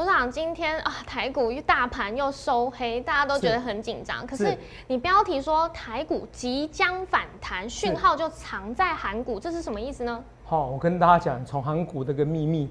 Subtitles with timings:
[0.00, 4.26] 董事长，今天啊，台股大盘又收黑，大家都觉得很紧张。
[4.26, 10.24] 可是你标题说台股即将反弹，讯号就藏在韩股，这是什么意思呢？
[10.46, 12.66] 好，我跟大家讲，从韩股这个秘密，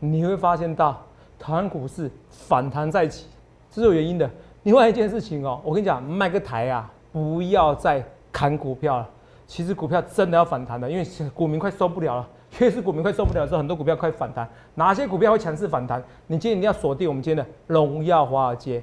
[0.00, 1.00] 你会发现到
[1.38, 3.28] 台湾股市反弹在起，
[3.70, 4.28] 这是有原因的。
[4.64, 9.08] 另外一件事情哦，我跟你讲，卖个台啊，不要再砍股票了。
[9.46, 12.28] 其实股票真的要反弹的，因为股民快受不了了。
[12.58, 14.48] 越是股民快受不了的时候，很多股票快反弹。
[14.74, 16.02] 哪些股票会强势反弹？
[16.26, 18.82] 你今天一定要锁定我们今天的荣耀华尔街。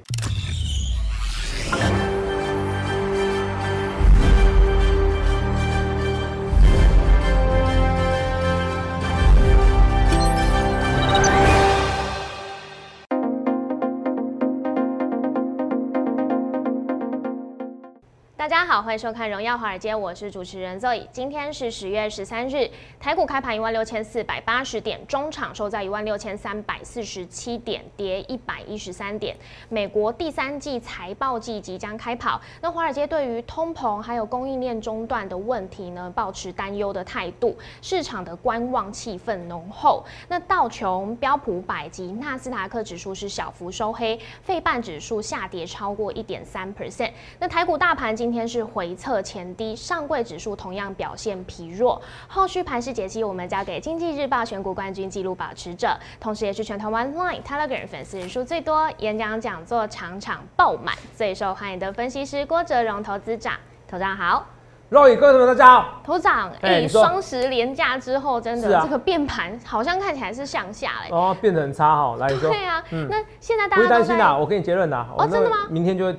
[18.82, 21.06] 欢迎收看《荣耀华尔街》，我是主持人 Zoe。
[21.12, 29.36] 今天是十月十三日，台股开盘一万六千四百八十点，中场收在一万六千三百四十七点，跌一百一十三点。
[29.68, 40.04] 美国第三季财报季即将开跑，那华尔街对于通膨还有供应链中断的问题呢，保持担忧的态度，市场的观望气氛浓厚。
[40.26, 47.10] 那道琼、标普百及纳斯达克指数是小幅收黑，费半指数下跌超过一点三 percent。
[47.38, 48.40] 那台股大盘今天。
[48.50, 52.00] 是回测前低，上柜指数同样表现疲弱。
[52.28, 63.54] 后续盘势解析，我们交给经济日报选股冠军纪录保持者，同时也是全台湾 Line Telegram 粉丝人数最多、演讲讲座场场爆满、最受欢迎的分析师郭哲荣投资长。
[63.88, 64.46] 投长好，
[64.88, 66.00] 肉宇各位大家好。
[66.04, 71.08] 头长，哎，双十连假之后，真的这个变盘好像看起来是向下嘞。
[71.10, 72.16] 哦，变得很差哈。
[72.18, 72.48] 来，说。
[72.50, 75.08] 对啊，那现在大家不担心啦，我给你结论啦。
[75.16, 75.56] 哦，真的吗？
[75.68, 76.16] 明天就会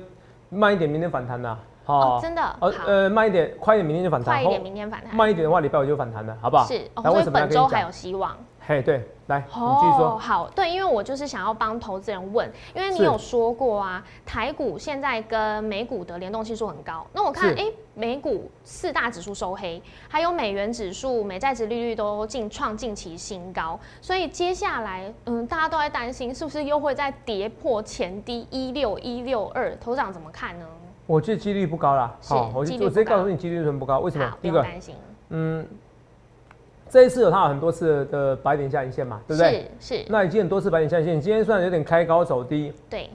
[0.50, 1.58] 慢一点，明天反弹的。
[1.86, 4.34] 哦，真的，呃呃，慢一点，快一点，明天就反弹。
[4.36, 5.14] 快一点，明天反弹。
[5.14, 6.64] 慢一点的话，礼拜五就反弹了，好不好？
[6.64, 8.36] 是，所以本周还有希望。
[8.64, 10.16] 嘿，对，来，你继续说。
[10.16, 17.04] 好，对，因为我就是想要帮投资人问，因为你有说过啊，台股现在跟美股的联动系数很高。
[17.12, 29.74] 那我看，哎，美股四大指数收黑，还有美元指数、美债值利率都近创近期新高，所以接下来，嗯，大家都在担心，是不是又会再跌破前低一六一六二？
[29.78, 30.66] 头长怎么看呢？
[31.12, 34.38] 我觉得几率不高啦，好，我我直接告诉你几率很不高，为什么？
[34.40, 34.64] 第一个，
[35.28, 35.66] 嗯，
[36.88, 39.70] 这一次有它很多次的白点下影线嘛，对不对？
[39.78, 40.04] 是是。
[40.08, 42.72] 那已经很多次白点下影线，今天算有点开高走低。
[42.88, 43.10] 对。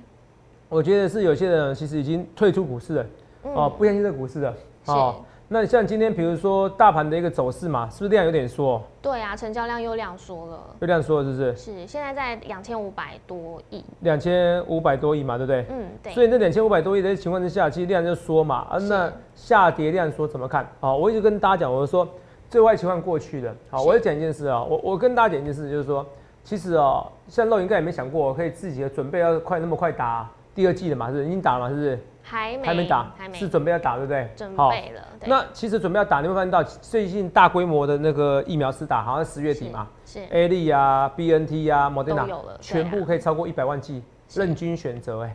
[0.70, 3.06] 我觉得是有些人其实已经退出股市了，
[3.42, 4.54] 哦，不相信这股市了，
[4.86, 5.16] 哦。
[5.50, 8.84] 那像今天，比如说大盘的一个走势嘛，是不是量有点缩？
[9.02, 10.60] 对啊，成交量又量缩了。
[10.82, 11.56] 又量缩了，是不是？
[11.56, 13.82] 是，现在在两千五百多亿。
[14.02, 15.66] 两千五百多亿嘛，对不对？
[15.70, 16.12] 嗯，对。
[16.12, 18.68] 所以那两千五百多亿的情况之下，其实量就缩嘛。
[18.70, 20.68] 啊，那下跌量缩怎么看？
[20.82, 22.06] 好，我一直跟大家讲，我说
[22.50, 23.56] 最坏情况过去了。
[23.70, 26.06] 好，我要讲一件事啊，我我跟大家讲一件事，就是说，
[26.44, 32.00] 其实哦，像肉应该也没想过可以自己的准备要快那么快打第二季的嘛，是已经打了嘛，是不是？
[32.30, 34.30] 还没还没打，是准备要打，对不对？
[34.36, 35.02] 准备了。
[35.26, 39.88] 那其实准备要打，你会发现到最近大规模的那个疫苗是打，好像十月底嘛。
[40.06, 40.20] 是。
[40.30, 42.28] A 利啊，B N T 啊，莫德纳，
[42.60, 45.34] 全部可以超过一百万剂，任君选择，哎，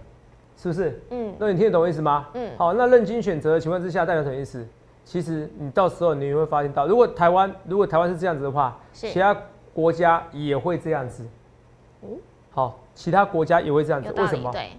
[0.55, 1.03] 是不是？
[1.09, 1.35] 嗯。
[1.39, 2.29] 那你听得懂我意思吗？
[2.35, 2.51] 嗯。
[2.59, 4.69] 好，那任君选择的情况之下，代表什么意思？
[5.07, 9.35] 其实你到时候你会发现到，如果台湾如果台湾是这样子的话，其他
[9.73, 11.27] 国家也会这样子。
[12.03, 12.09] 哦。
[12.51, 14.53] 好，其他国家也会这样子，为什么？
[14.53, 14.73] 对。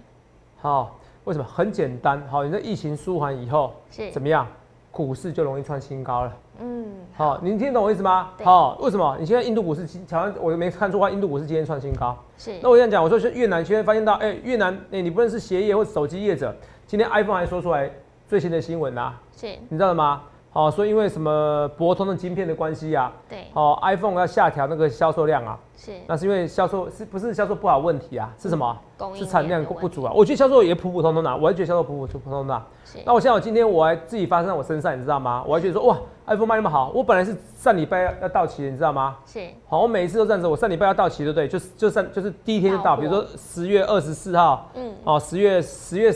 [0.60, 0.96] 好。
[1.24, 2.22] 为什么很简单？
[2.28, 4.46] 好，你在疫情舒缓以后是怎么样？
[4.90, 6.32] 股市就容易创新高了。
[6.60, 8.30] 嗯，好，您听懂我意思吗？
[8.44, 9.16] 好，为什么？
[9.18, 12.16] 你现在印度股市好像我没看错话，印度股市今天创新高。
[12.36, 12.52] 是。
[12.62, 16.54] 那我这样讲，我说是越南，现在发现到，哎，越南，哎，你不论是鞋业或手机业者，
[16.86, 17.90] 今天 iPhone 还说出来
[18.28, 19.14] 最新的新闻呐。
[19.36, 19.48] 是。
[19.68, 20.22] 你知道吗？
[20.54, 23.12] 好，说因为什么博通的晶片的关系啊？
[23.28, 23.48] 对。
[23.54, 25.58] 哦，iPhone 要下调那个销售量啊。
[25.76, 25.90] 是。
[26.06, 28.32] 那是因为销售是不是销售不好问题啊？
[28.38, 28.78] 是什么？
[29.16, 30.12] 是产量不足啊。
[30.14, 32.62] 我觉得销售也普普通通的，我还觉得销售普普普通通的。
[32.84, 32.98] 是。
[33.04, 35.42] 那我现在我今天我还自己发生在我身上，你知道吗？
[35.44, 39.16] 我还觉得说哇，iPhone 卖那么好，我本来是上礼拜要要到期的，你知道吗？
[39.26, 39.40] 是。
[39.66, 41.48] 好，我每一次都这样子，我上礼拜要到期，对不对？
[41.48, 46.14] 就是就上就是第一天就到，比如说十月二十四号，嗯，哦，十月十月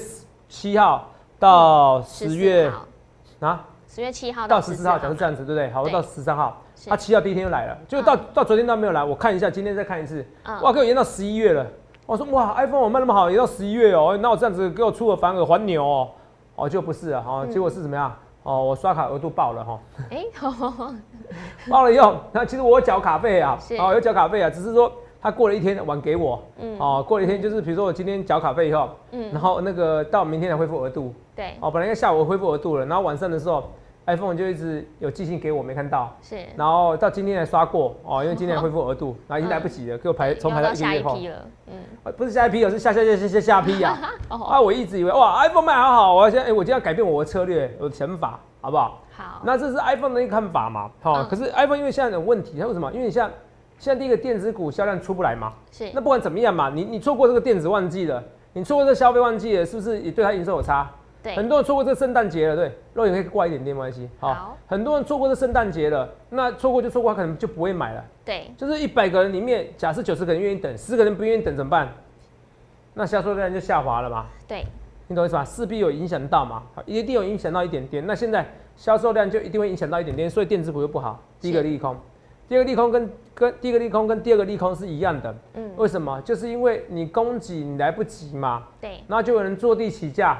[0.48, 1.10] 七号
[1.40, 2.70] 到十月
[3.40, 3.64] 啊。
[3.98, 5.68] 十月七号到十四号，假如这样子，对不对？
[5.72, 10.24] 好，我到十三号，他七号第一天就来了，就到到昨天都没有来，我看一下，今天再看一次，
[10.62, 11.66] 哇，给我延到十一月了。
[12.06, 16.08] 我说哇，iPhone 我卖那么好，延到十一月哦，那我这样子给我出尔反尔还牛哦，
[16.54, 18.14] 哦就不是了，哈，结果是怎么样？
[18.44, 19.80] 哦，我刷卡额度爆了哈，
[20.12, 20.24] 哎，
[21.68, 33.64] 爆了以后，那其实我有缴卡费啊，哦，有缴卡费啊，只是说他过了一天晚给我，嗯，哦，过了一天就是比如说我今天缴卡费以后，嗯，然后那个到明天才恢复额度，对，哦，本来要下午恢复额度了，然后晚上的时候。
[34.08, 36.16] iPhone 就一直有寄信给我，没看到。
[36.22, 36.38] 是。
[36.56, 41.18] 然后到今天才刷过哦，因为今天 恢复额度，然后已经来不及了，给我排重排到一个月后。
[41.66, 42.12] 嗯。
[42.16, 43.98] 不是下一批，是下下下下下下批呀。
[44.30, 49.02] 啊，我一直以为哇，iPhone 卖好好，我现在哎，我就要改变我的策略，我的想法，好不好？
[49.14, 49.42] 好。
[49.44, 50.90] 那这是 iPhone 的一个看法嘛？
[51.02, 51.22] 好。
[51.24, 52.90] 可是 iPhone 因为现在有问题，它为什么？
[52.92, 53.30] 因为你像
[53.78, 55.52] 现在第一个电子股销量出不来嘛。
[55.70, 55.90] 是。
[55.92, 58.24] 那不管怎么样嘛，你你错过这个电子旺季了，
[58.54, 60.90] 你错过这消费旺季了，是不是也对它营收有差？
[61.24, 64.08] 很多人错过这圣诞节了，对，肉眼可以挂一点点关系。
[64.18, 68.04] 好，很多人错过这圣诞节了，那错过就错过，他可能就不会买了。
[68.24, 71.92] 对，就是一百个人里面，假设九十个人愿意等，十个人不愿意等怎么办？
[72.94, 74.26] 那销售量就下滑了嘛。
[74.46, 74.64] 对，
[75.08, 75.44] 你懂意思吧？
[75.44, 78.06] 势必有影响到嘛，一定有影响到一点点。
[78.06, 81.22] 那现在销售量就一定会影响到一点点，所以电子股又不好。
[81.40, 81.96] 第一个利空，
[82.48, 85.34] 第二个利空跟跟第一个利空跟第二个利空是一样的。
[85.54, 86.20] 嗯，为什么？
[86.22, 88.64] 就是因为你供给你来不及嘛。
[88.80, 90.38] 对，那就有人坐地起价。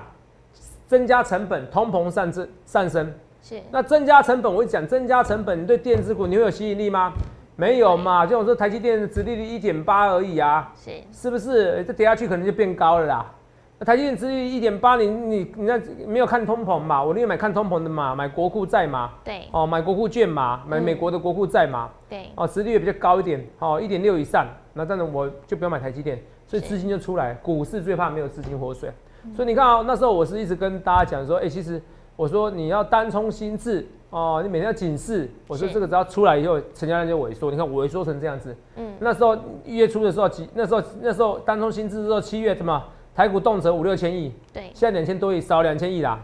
[0.88, 3.12] 增加成本，通膨上升上升，
[3.43, 3.61] 是。
[3.70, 7.12] 那增加成本，我讲增加成本，你对电子股你会有吸引力吗？
[7.56, 10.90] 没有嘛，就我说台积电的殖利率一点八而已啊，是。
[11.12, 11.85] 是不是？
[11.85, 13.32] 这跌下去可能就变高了啦。
[13.79, 17.05] 那台积电殖利率一点八，你你你那没有看通膨嘛？
[17.05, 28.90] 我宁愿买看通膨的嘛，买国库债嘛，对，哦，买国库券嘛，买美国的国库债嘛，对，哦，殖利率比较高一点，哦，一点六以上，那当然我就不要买台积电，所以资金就出来，股市最怕没有资金活水。
[29.34, 31.80] 所以你看啊，那时候我是一直跟大家讲说，哎，其实
[32.16, 35.30] 我说你要单冲心智哦，你每天要警示。
[35.46, 37.50] 我说这个只要出来以后，成交量就萎缩。
[37.50, 42.82] 你看萎缩成这样子，嗯，那时候一月初的时候，几那时候那时候单冲心智之后，七月什么
[43.14, 46.18] 台股动辄五六千亿，对，现在两千多亿，少两千亿啦，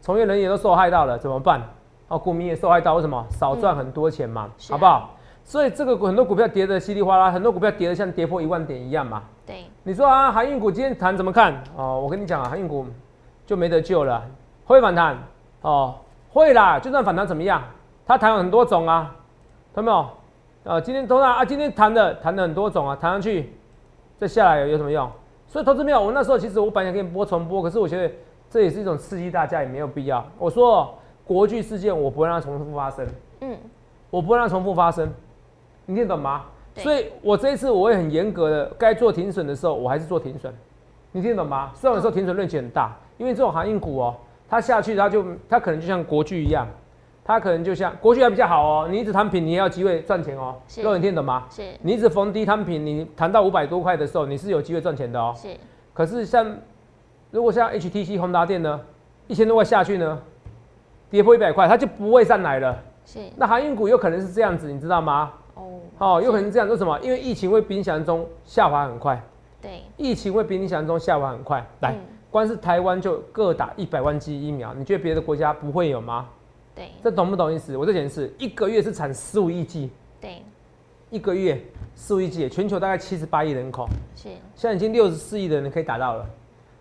[0.00, 1.60] 从业人也都受害到了，怎么办？
[2.08, 3.26] 哦，股民也受害到，为什么？
[3.30, 5.16] 少赚很多钱嘛，好不好？
[5.44, 9.22] 所以这个很多股票跌得稀里哗啦，很多股票跌得像跌破一万点一样嘛。
[9.44, 11.52] 对，你说啊，航运股今天谈怎么看？
[11.76, 12.86] 哦，我跟你讲啊，航运股
[13.44, 14.22] 就没得救了，
[14.64, 15.18] 会反弹
[15.62, 15.96] 哦，
[16.30, 17.62] 会啦，就算反弹怎么样？
[18.06, 19.14] 它谈很多种啊，
[19.74, 20.72] 看到没有？
[20.74, 23.52] 啊，今天都然啊，今天谈的谈的很多种啊，谈上去
[24.16, 25.10] 再下来有什么用？
[25.48, 28.14] 所以投资没有，我那时候其实我本来想给你播重播，可是我觉得
[28.48, 30.24] 这也是一种刺激大家，也没有必要。
[30.38, 30.94] 我说
[31.26, 33.06] 国际事件我不会让它重复发生，
[33.40, 33.56] 嗯，
[34.08, 35.12] 我不会让它重复发生。
[35.86, 36.44] 你听懂吗？
[36.76, 40.52] 所以我这一次我会很严格的，该做停损的时候我还是做停损。
[41.12, 41.70] 你听懂吗？
[41.74, 44.16] 虽然有时候停损论据很大，因为这种航运股哦，
[44.48, 46.66] 它下去它就它可能就像国巨一样，
[47.22, 48.88] 它可能就像国巨还比较好哦。
[48.90, 50.54] 你一直摊平，你也有机会赚钱哦。
[50.66, 50.82] 是。
[50.82, 51.44] 你听懂吗？
[51.50, 51.62] 是。
[51.82, 55.34] 你一直逢低摊平，你谈到五百多块的时候，你是有机会赚钱的哦。
[55.36, 55.48] 是。
[55.92, 56.56] 可是像
[57.30, 58.80] 如果像 HTC 宏达电呢，
[59.26, 60.18] 一千多块下去呢，
[61.10, 62.78] 跌破一百块，它就不会上来了。
[63.04, 63.18] 是。
[63.36, 65.30] 那航运股有可能是这样子，你知道吗？
[65.54, 66.98] 哦，好，有可能这样，为什么？
[67.00, 69.22] 因为疫情会比你想象中下滑很快。
[69.60, 71.64] 对，疫情会比你想象中下滑很快。
[71.80, 71.94] 来，
[72.30, 76.28] 光是台湾就各打一百万剂疫苗，你觉得别的国家不会有吗？
[76.74, 77.76] 对，这懂不懂意思？
[77.76, 79.90] 我这解释，一个月是产十五亿剂。
[80.20, 80.42] 对，
[81.10, 81.62] 一个月
[81.94, 86.26] 十五亿剂，全球大概七十八亿人口，是，现在已经六十四亿的人可以打到了。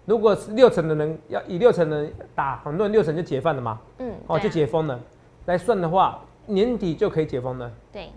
[0.06, 3.80] 如果是六成的人要以六成的人打，很多人六成就解放了嘛。
[4.00, 5.00] 嗯，哦，就解封了。
[5.46, 7.72] 来算的话，年底就可以解封了。
[7.92, 8.10] 对。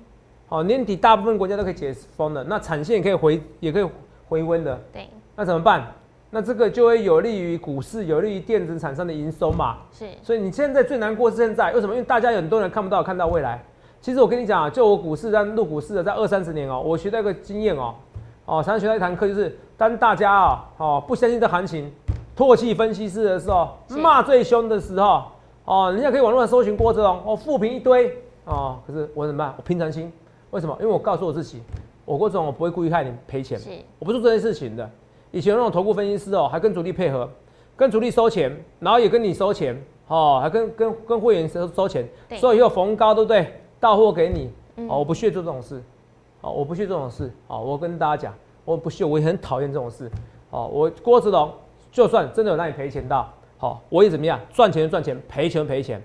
[0.54, 3.88] 哦，年底大部分国家都可以解封了，那产线可以回，也可以
[4.28, 4.80] 回温的。
[4.92, 5.84] 对，那怎么办？
[6.30, 9.78] 那这个就会有利于股市，有利于电子厂商的营收嘛。
[9.90, 10.06] 是。
[10.22, 11.92] 所以你现在最难过是现在，为什么？
[11.92, 13.60] 因为大家有很多人看不到，看到未来。
[14.00, 17.92] 其实我跟你讲啊，就我股市在入股市的，在二三十年哦，我学到一个经验哦，
[18.44, 21.90] 哦，常常学到一堂课，就是当大家啊，哦，不相信这行情，
[22.36, 25.24] 唾弃分析师的时候，骂最凶的时候，
[25.64, 29.52] 哦，人家可以网络上搜寻郭哲龙，哦，复评一堆，哦，可是我怎么办？
[29.56, 30.12] 我平常心。
[30.54, 30.76] 为什么？
[30.80, 31.60] 因为我告诉我自己，
[32.04, 33.58] 我郭总我不会故意害你赔钱，
[33.98, 34.88] 我不做这件事情的。
[35.32, 37.28] 以前那种投顾分析师哦，还跟主力配合，
[37.74, 43.52] 跟主力收钱，然后也跟你收钱，哦，还跟跟跟会员收收钱，所以又逢高对不对？
[43.80, 44.48] 到货给你，
[44.88, 45.82] 哦，我不屑做这种事，
[46.40, 48.34] 哦，我不屑这种事，哦，我跟大家讲，
[48.64, 50.08] 我不屑，我也很讨厌这种事，
[50.50, 51.50] 哦，我郭子龙
[51.90, 54.38] 就算真的有让你赔钱到，好，我也怎么样？
[54.52, 56.00] 赚钱就赚钱，赔钱赔钱，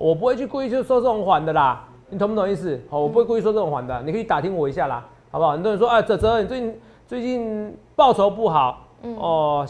[0.00, 1.86] 我不会去故意去说这种谎的啦。
[2.12, 2.78] 你懂不懂意思？
[2.90, 5.52] 好，我不会故意说这种话的，你可以打听我一下啦，好不好？
[5.52, 9.66] 很多人说，啊，泽泽，你最近最近报酬不好，嗯，哦，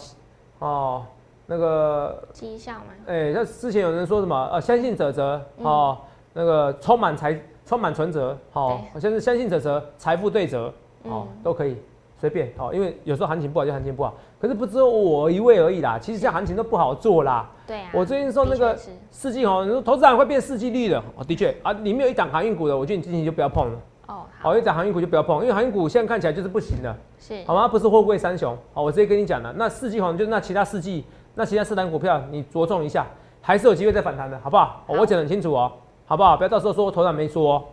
[0.59, 1.03] 哦，
[1.47, 2.87] 那个绩效嘛？
[3.07, 5.97] 哎，那之前有人说什么，呃，相信泽泽，哦，
[6.33, 11.77] 那个充满财，充满存折，好，我现在相信泽泽，财富对折，哦，都可以。
[12.19, 15.97] 随便哦，因为有时候行情不好就行情不好，可是不只有我一位而已啦。
[16.01, 17.49] 其实现在行情都不好做啦。
[17.65, 17.89] 对啊。
[17.95, 18.77] 我最近说那个
[19.09, 23.79] 四季哦，你说投资人会变四季绿的哦，的确啊，里面有一档航运股的，我觉得你今天就不要碰了。
[24.09, 24.25] 哦。
[24.41, 26.93] 好，一档航运股就不要碰，因为航运股现在看起来就是不行的。
[27.21, 27.41] 是。
[27.47, 27.69] 好吗？
[27.69, 28.59] 不是货柜三雄。
[28.75, 31.05] 好，我直接跟你讲了，那四季红就是那其他四季，
[31.37, 33.07] 那其他四档股票你着重一下，
[33.41, 34.83] 还是有机会再反弹的，好不好？
[34.89, 35.71] 我讲的很清楚哦，
[36.05, 36.37] 好不好？
[36.37, 37.55] 不要到时候说我头涨没说。
[37.55, 37.65] 哦。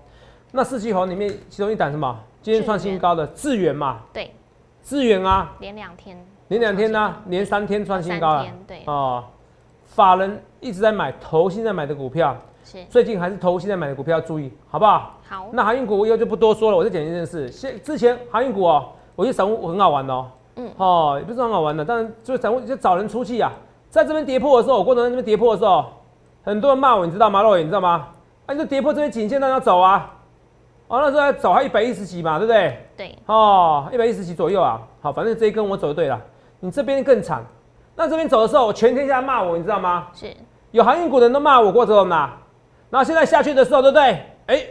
[0.52, 2.16] 那四季红里面其中一档什么？
[2.44, 4.02] 今天创新高的智源嘛？
[4.14, 4.32] 对，
[4.82, 6.18] 智源啊，连两天，
[6.50, 8.46] 连两天呢，连三天创新高了。
[8.68, 9.24] 对，哦，
[9.86, 15.14] 法人一直在买，投现在买的股票，是最近还是投现在买的股票，要注意，好不好？
[15.28, 15.48] 好。
[15.52, 17.52] 那航运股以后就不多说了，我再讲一件事。
[17.52, 20.26] 现之前航运股哦，我觉得散户很好玩哦。
[20.56, 20.70] 嗯。
[20.78, 23.52] 哦，也不是很好玩的，但是就是散户就找人出气啊。
[23.92, 25.86] 在这边跌破的时候，我过程在这边跌破的时候，
[26.44, 27.44] 很多人骂我，你知道吗？
[27.44, 28.08] 肉眼，你知道吗？
[28.48, 30.16] 啊，你就跌破这边颈线，那要走啊！
[30.88, 32.80] 哦，那时候走还一百一十几嘛，对不对？
[32.98, 33.16] 对。
[33.28, 34.82] 哦，一百一十几左右啊。
[35.02, 36.20] 好，反正这一根我走就对了。
[36.60, 37.44] 你这边更惨。
[37.96, 40.08] 那这边走的时候，我全天下骂我，你知道吗？
[40.14, 40.34] 是。
[40.72, 42.32] 有航运股的人都骂我过这种呐。
[42.90, 44.26] 然后现在下去的时候，对不对？
[44.48, 44.66] 哎，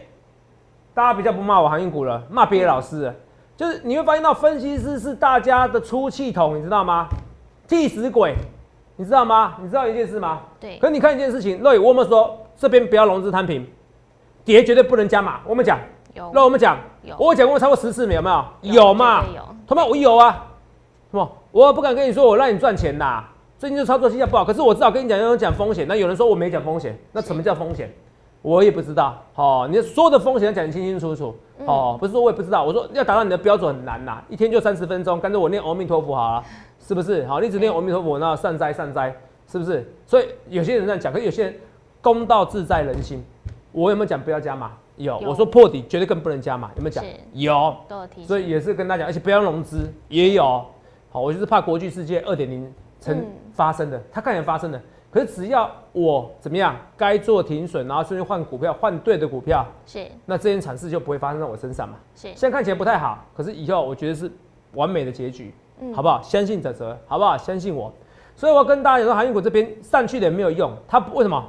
[0.95, 3.13] 大家比较不骂我航运股了，骂别的老师。
[3.57, 7.09] 就是你会发现到分析师是大家的出气筒，你知道吗？
[7.67, 8.35] 替死鬼。
[8.97, 9.55] 你知道吗？
[9.61, 10.41] 你知道一件事吗？
[10.59, 10.79] 对。
[10.79, 13.65] 可你看一件事情，肉我们说这边不要融资摊平，
[14.45, 15.41] 跌绝对不能加码。
[15.45, 15.79] 我们讲，
[16.15, 16.31] 有。
[16.35, 17.15] 那我们讲，有。
[17.19, 18.23] 我讲过超过十次没有？
[18.23, 18.31] 没
[18.63, 18.73] 有？
[18.75, 19.25] 有嘛？
[19.35, 19.43] 有。
[19.69, 20.47] 他妈我有啊！
[21.11, 21.31] 什么？
[21.51, 23.29] 我不敢跟你说我让你赚钱啦。
[23.59, 25.87] 最近就操作绩效不好，可是我至少跟你讲要讲风险。
[25.89, 27.93] 那有人说我没讲风险，那什么叫风险？
[28.41, 29.21] 我也不知道。
[29.35, 31.35] 哦，你说的风险要讲清清楚楚。
[31.67, 32.63] 哦，不是说我也不知道。
[32.63, 36.45] 我说要达到你的标准很难呐，一天就三十分钟，干脆我念阿弥陀佛好了。
[36.79, 37.41] 是不是好？
[37.41, 39.13] 你只念阿弥陀佛，那善哉善哉，
[39.51, 39.93] 是不是？
[40.07, 41.55] 所以有些人这样讲，可是有些人
[42.01, 43.25] 公道自在人心。
[43.73, 44.71] 我有没有讲不要加码？
[44.97, 45.19] 有。
[45.19, 47.05] 我说破底绝对更不能加码，有没有讲？
[47.33, 47.75] 有。
[48.25, 50.65] 所以也是跟大家讲，而且不要融资也有。
[51.11, 54.81] 好，我就是怕国际世界二点零成发生的，它看起来发生的。
[55.11, 60.07] 可是只要我怎么样，该做停损，然后顺便换股票，换对的股票，是。
[60.27, 61.97] 那这件惨事就不会发生在我身上嘛？
[62.15, 62.29] 是。
[62.29, 64.31] 现在看起来不太好，可是以后我觉得是
[64.75, 65.55] 完美的结局。
[65.95, 66.21] 好不好？
[66.21, 67.39] 相信泽泽，好不好？
[67.39, 67.93] 相信我。
[68.35, 70.73] 所以我要跟大家讲说，航运股这边上去的也没有用。
[70.89, 71.41] 它为什么？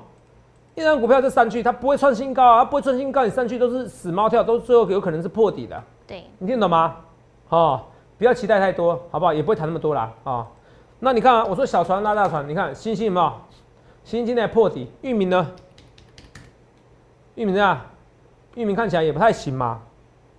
[0.76, 5.84] 一张股票这上去，它不会创新高啊，它不会创新高，你上去都是死猫跳，都最后有可能是破底的。
[6.06, 6.98] 对，你听懂吗？
[7.50, 7.82] 哦，
[8.20, 9.34] 不要期待太多，好不好？
[9.34, 10.14] 也不会谈那么多啦。
[10.24, 10.46] 啊。
[11.00, 13.32] 那你看啊，我说小船拉大船，你看星星有没有？
[14.04, 15.50] 星星今天破底，域名呢？
[17.36, 17.80] 域名这样，
[18.56, 19.82] 域名看起来也不太行嘛，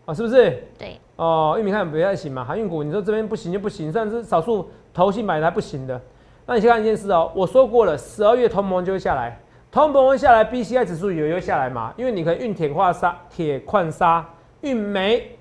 [0.05, 0.63] 啊，是不是？
[0.79, 1.01] 对。
[1.17, 5.99] 哦，玉米看不太行嘛，航运股你说这边不行就不行，算是少数投信买的还不行的。
[6.47, 14.27] 那你先看一件事哦，我说过了，十二月通膨就会下来，通膨会下来，B C I 指数也会下来嘛，因为你可以运铁矿砂、铁矿砂、
[14.63, 15.39] 运煤，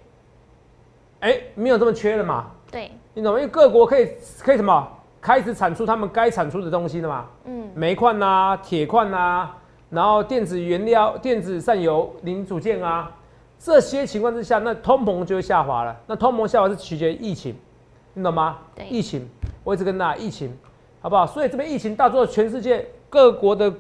[1.22, 2.52] 哎，没有这么缺了嘛。
[2.72, 3.40] 对，你懂吗？
[3.40, 4.10] 因为各国可以
[4.40, 4.88] 可以什么
[5.20, 7.26] 开始产出他们该产出的东西了嘛。
[7.46, 9.58] 嗯，煤矿啊，铁矿啊，
[9.90, 13.12] 然后电子原料、电子上游零组件啊。
[13.62, 15.94] 这些情况之下，那通膨就会下滑了。
[16.08, 17.54] 那通膨下滑是取决于疫情，
[18.14, 18.60] 你懂吗？
[18.74, 19.28] 对，疫情，
[19.66, 20.58] 我一直跟大家疫情，
[21.02, 21.28] 好不好？
[21.28, 23.74] 所以这边疫情到最后，全世界各国的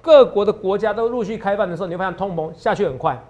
[0.00, 3.22] 各国的国家都陆续开放的时候，你会发现通膨下去很快，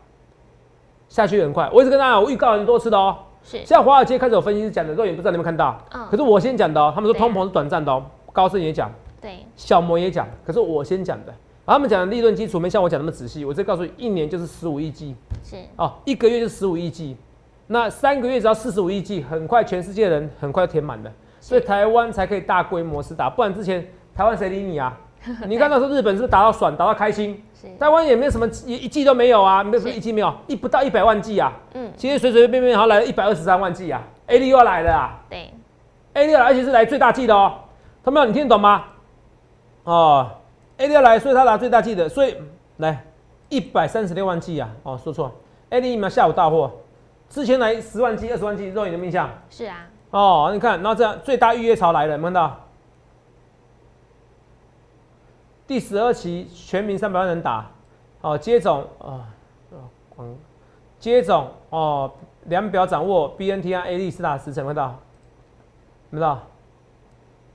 [1.09, 1.69] 下去很快。
[1.73, 3.19] 我一直跟大家我预告很多次的哦。
[3.43, 3.65] 是。
[3.65, 5.79] 像华尔街开始有分析师讲的，肉眼不知道你有没有看到？
[5.93, 6.07] 嗯。
[6.11, 8.05] 可是我先讲的哦，他们说通膨是短暂的哦。
[8.33, 9.39] 高盛也讲，对。
[9.57, 11.35] 小摩也讲，可是我先讲的。
[11.67, 17.17] 他们讲的利润基础没像我讲那么仔细，我再告诉你，一年就是十五亿 G，是哦，一个月就十五亿 G，
[17.69, 24.99] 那三个月只要四十五亿 G，很快全世界人很快填满了，所以台湾才可以大规模施打，不然之前台湾谁理你啊？
[25.47, 27.43] 你看到说日本是不是打到爽，打到开心？
[27.79, 35.53] 台湾也没有什么一一季都没有啊，没有一季没有，一不到一百万季啊，嗯，其实随随便便好来了一百二十三万季啊，A D 又要来了啊，对
[36.15, 37.53] ，A D 来而且是来最大季的哦，
[38.03, 38.85] 他们你听得懂吗？
[39.85, 40.31] 哦。
[40.79, 42.35] A D 要来，所以他拿最大季的，所以
[42.79, 43.05] 来
[43.51, 44.67] 一百三十六万季啊！
[44.83, 45.31] 哦，说错
[45.69, 46.73] ，A D 疫苗下午到货，
[47.29, 49.77] 之前来十万季、二十万剂，肉眼的印象是啊。
[50.13, 52.59] 哦，你看，然后这样最大预约潮来了，有没有看到？
[55.71, 57.71] 第十二期全民三百万人打，
[58.23, 59.33] 哦，接种啊，
[60.09, 60.37] 广
[60.99, 62.13] 接种哦，
[62.47, 64.99] 量表掌握 B N T 啊 A D 四大时辰，看到？
[66.11, 66.43] 看到？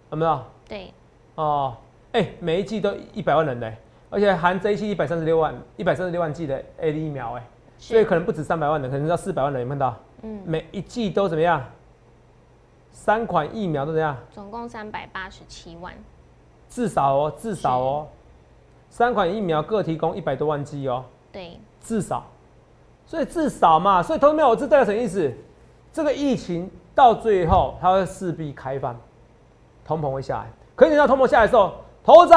[0.09, 0.45] 看到？
[0.65, 0.93] 对。
[1.35, 1.75] 哦。
[2.13, 3.69] 哎，每一季都一百万人呢，
[4.09, 7.45] 而且含这一期一百三十六万，一百三十六万剂的 A D 疫苗，哎，
[7.77, 9.93] 所以可能不止三百万人，可能要四百万人，有看到？
[10.21, 11.61] 嗯，每一季都怎么样？
[12.91, 14.15] 三款疫苗都怎样？
[14.31, 15.93] 总共三百八十七万，
[16.75, 18.07] 至少哦，至少哦，
[18.89, 22.25] 三款疫苗各提供一百多万剂哦，对，至少，
[23.05, 25.31] 所以至少嘛，所以投资没有，这代表什么意思？
[25.93, 28.93] 这个疫情到最后它会势必开放，
[29.85, 31.71] 通膨会下来，可是等到通膨下来的时候。
[32.03, 32.33] 头子，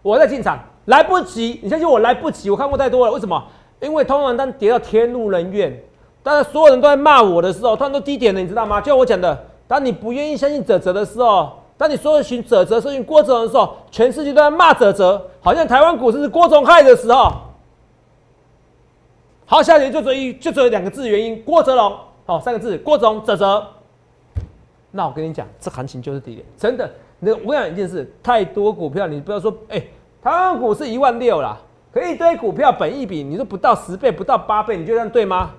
[0.00, 3.12] 我在进场，来不及，你相信我来不及，我看过太多了。
[3.12, 3.44] 为什么？
[3.80, 5.78] 因为通常单跌到天怒人怨，
[6.22, 8.80] 当所有人都在骂我的时候，他们都低点了，你知道吗？
[8.80, 17.32] 就像我讲的，当你不愿意相信泽泽的时候，当你搜寻泽泽、搜寻郭泽的时候，全世界都在骂泽泽，好像台湾股市是郭总害的时候。
[19.46, 23.66] 好，下节就只一就只有两个字原因，郭泽龙，好三个字，郭总泽泽。
[24.90, 26.88] 那我跟你讲，这行情就是低点，真的。
[27.18, 29.80] 那我讲一件事，太多股票，你不要说，哎，
[30.22, 31.58] 台湾股市一万六啦，
[31.92, 35.50] 可一堆股票本一比，你说不到十倍，不到八倍，你觉得这样对吗？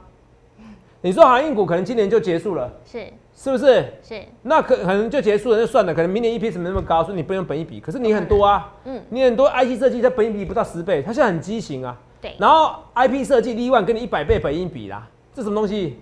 [1.02, 3.86] 你说航运股可能今年就结束了，是是不是？
[4.02, 4.22] 是。
[4.44, 5.94] 那可可能就结束了，就算了。
[5.94, 7.80] 可能明年 EPS 没那么高，所以你不用本一比。
[7.82, 11.96] 可是你很多啊，嗯，你很多 IC 设计它本一比不到十倍，它现在很畸形啊。
[12.22, 12.34] 对。
[12.40, 16.00] 然后 IP 设计 l one 跟你一百倍本一比啦，这什么东西？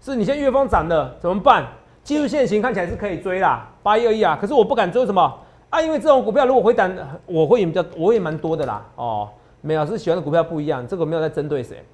[0.00, 1.66] 是你现在月峰涨的怎么办？
[2.02, 4.36] 技术线型看起来是可以追啦，八一二一啊。
[4.40, 5.38] 可是我不敢追什么
[5.68, 5.80] 啊？
[5.80, 6.90] 因为这种股票如果回档，
[7.26, 8.84] 我会比较，我也蛮多的啦。
[8.96, 9.28] 哦，
[9.60, 11.84] 没有，是喜欢的股票不一样，这个没有在针对谁。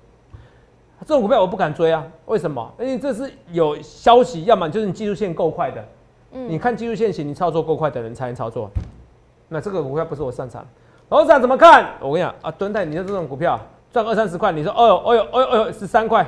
[1.01, 2.73] 这种股票我不敢追啊，为什么？
[2.81, 5.85] 因为这是有消息，要么就是你技术线够快的，
[6.33, 8.69] 嗯，你看技术线型，你操作够快的人才能操作。
[9.49, 10.67] 那这个股票不是我擅长，
[11.09, 11.95] 董事长怎么看？
[12.01, 13.61] 我跟你讲啊，蹲泰，你的这种股票
[13.93, 16.27] 赚二三十块，你说哦呦哦呦哦呦哦呦十三块，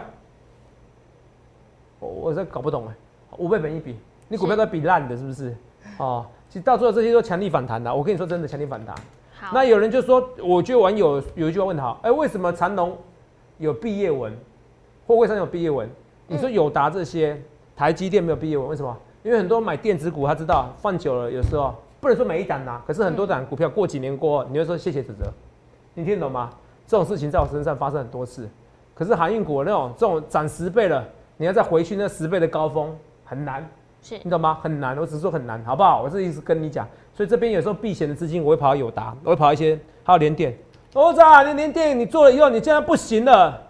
[1.99, 2.95] 我我这搞不懂哎，
[3.39, 3.97] 五倍本一比，
[4.29, 5.57] 你股票都比烂的，是不是？
[5.97, 8.95] 哦，其实到最后这些都强力反弹的，我跟你说真的强力反弹。
[9.41, 12.97] 好，那有人就说，我觉得网友有一句话问好，哎，为什么长隆
[13.57, 14.33] 有毕业文？
[15.09, 15.88] 货柜上有毕业文，
[16.27, 17.35] 你说友达这些，
[17.75, 18.95] 台积电没有毕业文，为什么？
[19.23, 25.33] 因为很多买电子股，他知道放久了，有时候不能说每一档拿，可是很多档股票过几年过，你会说谢谢指责，
[25.95, 26.50] 你听懂吗？
[26.87, 28.47] 这种事情在我身上发生很多次，
[28.95, 31.03] 可是航运股那种这种涨十倍了，
[31.38, 33.67] 你要再回去那十倍的高峰很难，
[34.03, 34.59] 是你懂吗？
[34.61, 36.03] 很难，我只是说很难，好不好？
[36.03, 40.55] 我这意思跟你讲，所以这边有时候避险的资金我会跑到友达，我会跑一些还有联电，
[40.93, 43.62] 我操，你联电你做了以后，你竟然不行了。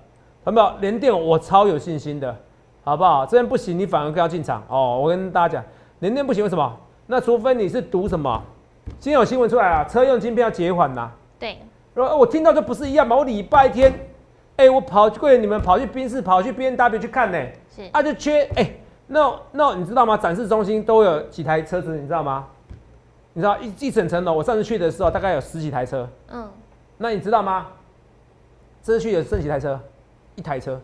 [0.49, 1.13] 有没有连电？
[1.13, 2.35] 我超有信心的，
[2.83, 3.27] 好不好？
[3.27, 4.99] 这边不行，你反而更要进场哦。
[4.99, 5.65] 我跟大家讲，
[5.99, 6.75] 连电不行，为什么？
[7.07, 8.43] 那除非你是赌什么？
[8.99, 11.11] 今天有新闻出来啊，车用晶片要结缓呐。
[11.39, 11.59] 对。
[11.95, 13.15] 我我听到就不是一样嘛？
[13.15, 13.93] 我礼拜天，
[14.57, 17.39] 哎，我跑去你们跑去宾士，跑去 B N W 去看呢。
[17.77, 17.83] 是。
[17.93, 18.71] 啊，就缺哎，
[19.09, 20.17] 那那你知道吗？
[20.17, 22.47] 展示中心都有几台车子，你知道吗？
[23.35, 26.09] 你知道一一整层楼，我上次去的时候大概有十几台车。
[26.31, 26.49] 嗯。
[26.97, 27.67] 那你知道吗？
[28.83, 29.79] 这次去有剩几台车？
[30.39, 30.81] 一台车，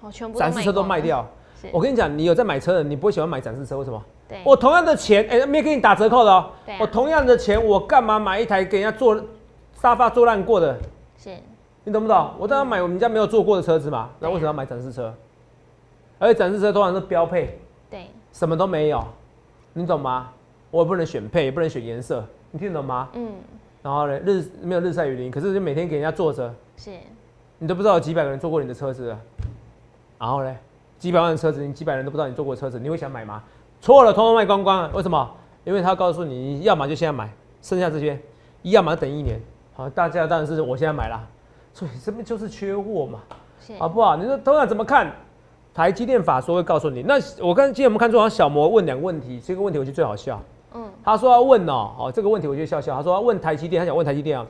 [0.00, 1.26] 哦，全部展示车都卖掉。
[1.72, 4.00] 我跟你讲，你有在买车的，你不会喜欢买展示车，为什么？
[4.28, 6.50] 对，我同样的钱，哎，没给你打折扣的哦。
[6.64, 9.20] 对，我同样的钱，我干嘛买一台给人家坐
[9.74, 10.78] 沙发坐烂过的？
[11.18, 11.36] 是，
[11.82, 12.30] 你懂不懂？
[12.38, 14.10] 我当然买我们家没有坐过的车子嘛。
[14.20, 15.12] 那为什么要买展示车？
[16.20, 17.58] 而且展示车通常是标配，
[17.90, 19.04] 对，什么都没有，
[19.72, 20.30] 你懂吗？
[20.70, 23.08] 我也不能选配，也不能选颜色，你听懂吗？
[23.14, 23.32] 嗯。
[23.82, 26.54] 然后呢，日没有日晒雨淋，可是就每天给人家坐着。
[26.76, 26.92] 是。
[27.58, 29.16] 你都不知道有几百个人坐过你的车子，
[30.18, 30.54] 然后呢，
[30.98, 33.42] 几百万的车子，你几百人都不知道你坐过车子，你会想买吗？
[33.80, 34.90] 错了，通通卖光光了。
[34.94, 35.30] 为什么？
[35.64, 37.30] 因为他告诉你，要么就现在买，
[37.62, 38.18] 剩下这些，
[38.62, 39.40] 要么等一年。
[39.74, 41.26] 好，大家当然是我现在买啦。
[41.72, 43.20] 所以这边就是缺货嘛，
[43.78, 44.16] 好不好？
[44.16, 45.10] 你说通常怎么看？
[45.74, 47.02] 台积电法说会告诉你。
[47.02, 50.40] 那我刚今天我们看好像小魔问两个问题，这个问题我觉得最好笑。
[50.72, 52.96] 嗯，他说要问哦，哦这个问题我觉得笑笑。
[52.96, 54.46] 他说要问台积电，他想问台积电啊，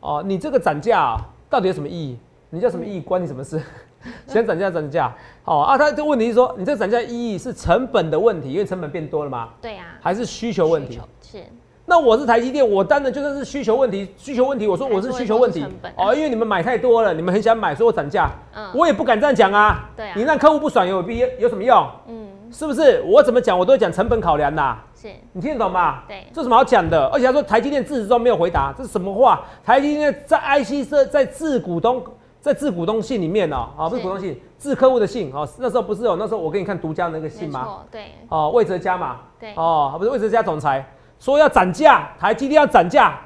[0.00, 1.16] 哦你这个涨价
[1.50, 2.16] 到底有什么意义？
[2.50, 3.00] 你叫什么意义？
[3.00, 3.60] 关你什么事？
[4.26, 5.76] 先涨价涨价，好啊。
[5.76, 9.50] 他这问题是说，你这涨价意义是成本的问题，因为成本变多了吗？
[9.60, 9.84] 对呀。
[10.00, 10.98] 还是需求问题？
[11.20, 11.42] 是。
[11.84, 14.66] 那我是台积电，我当然就算是需求问题，需求问题。
[14.66, 15.64] 我说我是需求问题。
[15.96, 18.30] 哦，因为你们买太多了，你们很想买，所以我涨价。
[18.54, 18.70] 嗯。
[18.74, 19.90] 我也不敢这样讲啊。
[19.96, 20.12] 对啊。
[20.16, 21.86] 你让客户不爽有必有什么用？
[22.06, 22.28] 嗯。
[22.50, 23.02] 是不是？
[23.04, 24.76] 我怎么讲，我都会讲成本考量的。
[24.94, 25.08] 是。
[25.32, 26.04] 你听得懂吗？
[26.08, 26.24] 对。
[26.32, 27.06] 这什么好讲的？
[27.08, 29.44] 而且他说台积电自始终没有回答，这是什么话？
[29.64, 32.02] 台积电在 IC 设在自股东。
[32.40, 37.80] 在致股东信里面呢，啊，不是股东信，致客户的信，哦，那时候不是有那时候我给你看独家那个信吗？
[37.90, 43.18] 对，哦，魏哲家嘛，对，哦，不是魏哲家总裁说要涨价，台积电要涨价，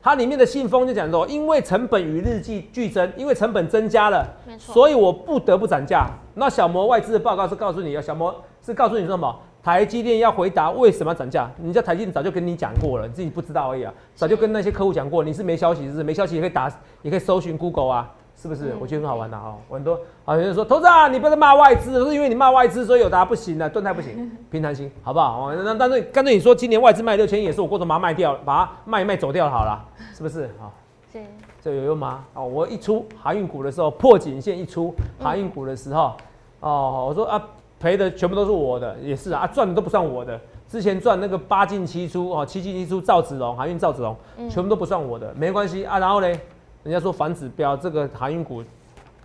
[0.00, 6.06] 它里面的信封就讲说，因为成本与日俱俱增，因为成本增加了，所以我不得不涨价。
[6.34, 9.36] 那小摩外资的报告是告诉你，小摩是告诉你说什么？
[9.62, 11.50] 台积电要回答为什么要涨价？
[11.62, 18.12] 人家台积电早就跟你讲过了，你自己不知道而已啊，早就跟那些客户讲过，你是没消息，是没消息也可以打，也可以搜寻 Google 啊。
[18.44, 18.74] 是不是？
[18.78, 25.50] 我觉得很好玩的哈，很多啊，有人说投资啊，你不能骂外资，是因为你骂外资，所以有答不行的，盾泰不行， 平常心，好不好？
[25.54, 29.82] 那但是干脆你说今年外资卖六千亿，也是我过头把它卖掉，把它卖一卖走掉好了，
[30.14, 30.50] 是不是？
[30.60, 30.70] 好，
[31.10, 31.26] 对，
[31.62, 32.22] 这有用吗？
[32.34, 36.12] 哦，我一出航运股的时候破颈线一出航运股的时候，
[36.60, 37.42] 哦，我说啊
[37.80, 44.14] 赔的全部都是我的，也是啊，赚的都不算我的，之前赚那个八进七出哦，七进七出赵子龙航运赵子龙，
[44.50, 46.38] 全部都不算我的，没关系啊，然后嘞。
[46.84, 48.62] 人家说反指标，这个航运股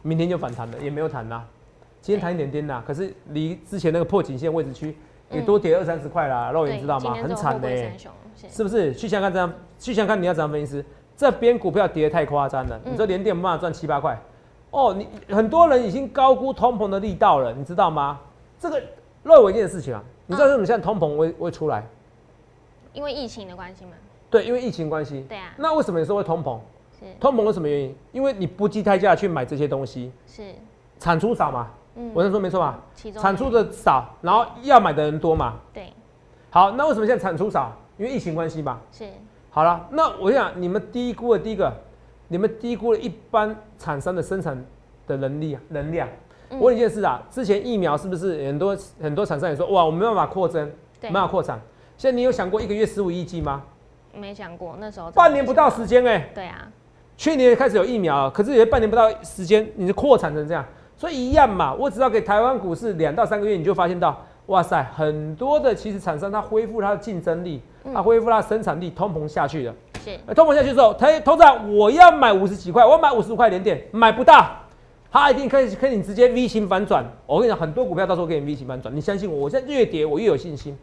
[0.02, 1.44] 明天就反弹了，也没有弹呐。
[2.02, 4.98] 今天弹一点点呐，可是离之前那个破颈线位置区
[5.30, 7.14] 也多跌二三十块啦，肉眼知道吗？
[7.16, 7.70] 很惨的，
[8.50, 8.94] 是不是？
[8.94, 10.86] 去想看这样，去想看你要怎样分析师，
[11.18, 14.18] 这边股票跌得太夸张了，你说连电没办法赚七八块，
[14.72, 18.22] 哦，你很多人已经高估通膨的力道了，你知道吗？
[18.58, 18.82] 这个
[19.24, 21.86] 肉眼一件事情啊，你知道为什么现在通膨会会出来？
[22.94, 23.92] 因为疫情的关系吗？
[24.30, 25.26] 对，因为疫情关系。
[25.28, 25.54] 对啊。
[25.58, 26.58] 那为什么有时候会通膨？
[27.00, 27.96] 是通膨是什么原因？
[28.12, 30.44] 因为你不计代价去买这些东西，是
[31.00, 31.68] 产出少嘛？
[31.96, 32.80] 嗯，我能说没错吧？
[33.20, 35.56] 产出的少，然后要买的人多嘛？
[35.74, 35.92] 对。
[36.50, 37.72] 好，那为什么现在产出少？
[37.98, 38.80] 因为疫情关系吧。
[38.92, 39.06] 是。
[39.50, 41.74] 好了，那我想你们低估了第一个，
[42.28, 44.64] 你们低估了一般厂商的生产
[45.08, 46.08] 的能力能量。
[46.52, 50.66] 我问一件事啊，之前疫苗是不是很多很多厂商也说哇，我没办法扩增，
[51.02, 51.60] 没办法扩产。
[51.98, 53.64] 现在你有想过一个月十五亿剂吗？
[54.14, 56.30] 没想过，那时候半年不到时间哎。
[56.34, 56.72] 对啊。
[57.20, 61.74] 去年开始有疫苗，可是也半年不到时间，你就扩产成这样，所以一样嘛。
[61.74, 67.62] 我只要给台湾股市两到三个月，你就发现到，哇塞，很多的其实厂商它恢复它的竞争力，
[67.94, 69.76] 它恢复它的生产力，通膨下去了。
[70.02, 70.18] 是。
[70.34, 74.50] 通膨下去之后，他通胀我要买五十几块，我要买五十五块连点，买不到，
[75.12, 77.04] 它一定可以可以你直接 V 型反转。
[77.26, 80.74] 我跟你讲，很多股票到时候可以 V 型反转，你相信我，我现在越跌我越有信心。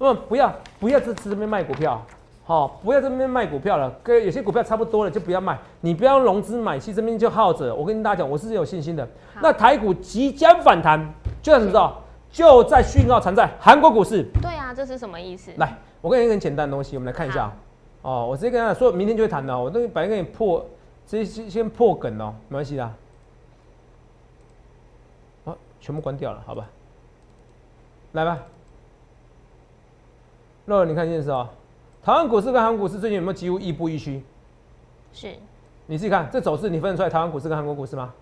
[0.00, 2.04] 那么不要不要在这边卖股票。
[2.48, 5.58] 好，不要这边卖股票了，跟有些股票差不多了就不要卖。
[5.82, 7.74] 你不要用融资买，其实这边就耗着。
[7.74, 9.06] 我跟大家讲，我是有信心的。
[9.42, 10.98] 那台股即将反弹，
[11.42, 11.92] 就在什么时候？
[12.32, 14.24] 就在讯号藏在韩国股市。
[14.40, 15.52] 对啊，这是什么意思？
[15.58, 17.52] 来，我跟你一个很简单的东西，我们来看一下。
[18.00, 19.58] 哦，我直接跟大家说，明天就会谈的。
[19.58, 20.64] 我都本来跟你破，
[21.06, 22.90] 直接先先破梗哦，没关系的。
[25.44, 26.66] 好，全部关掉了，好吧？
[28.12, 28.38] 来吧，
[30.64, 31.46] 乐，你看电视哦。
[32.02, 34.22] 台湾股市跟韩国股市最近有没有几乎亦步亦趋？
[35.12, 35.34] 是，
[35.86, 38.14] 你自己看这走势，你分得出来台湾股市跟韩国股市吗？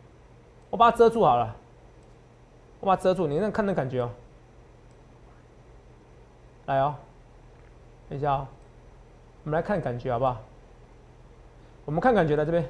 [0.70, 1.54] 我把它遮住好了，
[2.80, 4.10] 我把它遮住，你那看那感觉哦。
[6.66, 6.94] 来哦，
[8.08, 8.46] 等一下哦，
[9.44, 10.36] 我们来看感觉好不好？
[11.84, 12.68] 我们看感觉来这边，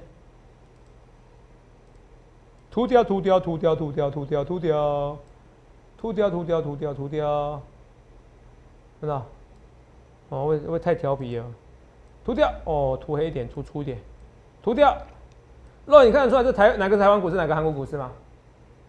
[2.71, 5.19] 涂掉涂掉涂掉涂掉涂掉涂掉
[5.97, 7.63] 涂掉涂掉涂掉涂掉，
[9.01, 9.25] 看到？
[10.29, 11.45] 哦，会会太调皮了，
[12.25, 13.99] 涂掉哦，涂黑一点，涂粗一点，
[14.63, 14.97] 涂掉。
[15.85, 18.11] 若你看得出来是台哪个台湾股市，哪个韩国股市吗？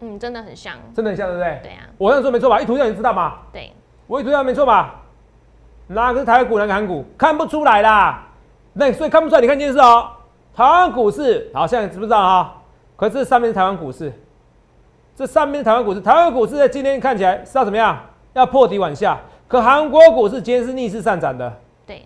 [0.00, 1.60] 嗯，真的很像，真的很像，对不对？
[1.62, 1.86] 对啊。
[1.96, 2.60] 我这样说没错吧？
[2.60, 3.38] 一涂掉你知道吗？
[3.52, 3.72] 对。
[4.06, 5.00] 我一涂掉没错吧？
[5.86, 7.04] 哪个是台湾股，哪个韩股？
[7.16, 8.26] 看不出来啦。
[8.72, 10.10] 那所以看不出来，你看电视哦。
[10.54, 12.62] 台湾股市，好，现在知不知道哈？
[12.96, 14.12] 可是上面是台湾股市，
[15.14, 17.96] 这上面是台湾股市，台湾股市在今天看起来是要怎么样？
[18.34, 19.18] 要破底往下。
[19.48, 21.50] 可韩国股市今天是逆势上涨的，
[21.86, 22.02] 对，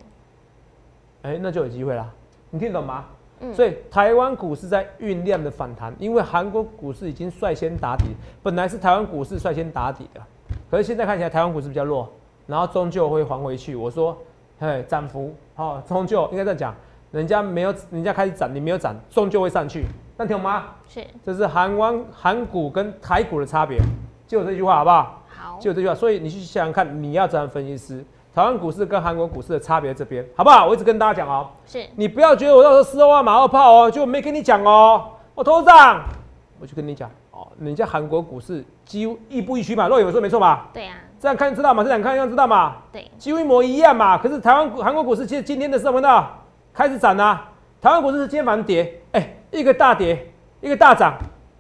[1.23, 2.09] 哎，那就有机会啦，
[2.51, 3.05] 你听懂吗？
[3.41, 8.05] 嗯，所以台湾股市在酝酿的反弹，因为韩国股市已经率先打底，
[8.45, 10.21] 本来是台湾股市率先打底的，
[10.71, 12.09] 可是现在看起来台湾股市比较弱，
[12.47, 13.75] 然后终究会还回去。
[13.75, 14.17] 我说，
[14.61, 16.75] 嘿，涨幅，好，终究应该这样讲，
[17.11, 19.85] 人家没有，人家开始涨，你没有涨，终究会上去，
[20.17, 20.67] 那听懂吗？
[20.87, 23.79] 是，这是韩湾韩股跟台股的差别，
[24.29, 25.22] 记住这句话好不好？
[25.61, 28.05] 就这句话，所以你去想想看，你要怎样分析师？
[28.35, 30.67] 台湾股市跟韩国股市的差别这边，好不好？
[30.67, 35.05] 我一直跟大家讲哦，是你不要觉得我到时候四万马后炮哦，就没跟你讲哦。
[35.35, 36.03] 我头上，
[36.59, 40.71] 我就跟你讲哦，人家韩国股市几乎亦步亦趋嘛，若有说没错吧？
[40.73, 41.85] 对呀，这样看知道吗？
[41.85, 42.77] 这样看样知道吗？
[42.91, 44.17] 对，几乎一模一样嘛。
[44.17, 46.27] 可是台湾股、韩国股市其实今天的什么呢？
[46.73, 47.51] 开始涨啊。
[47.83, 51.19] 台湾股市是今天反跌，哎，一个大跌，一个大涨，